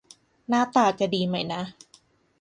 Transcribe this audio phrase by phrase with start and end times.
[0.47, 1.61] หน้าตาจะดีไหมนะ